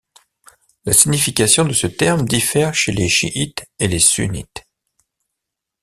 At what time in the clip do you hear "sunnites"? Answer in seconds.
3.99-4.65